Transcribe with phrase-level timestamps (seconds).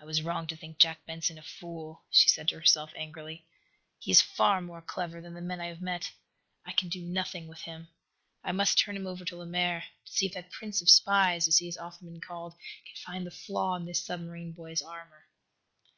[0.00, 3.44] "I was wrong to think Jack Benson a fool," she said to herself, angrily.
[3.98, 6.10] "He is far more clever than the men I have met.
[6.64, 7.88] I can do nothing with him.
[8.42, 11.58] I must turn him over to Lemaire to see if that prince of spies, as
[11.58, 12.54] he has often been called,
[12.86, 15.26] can find the flaw in this submarine boy's armor."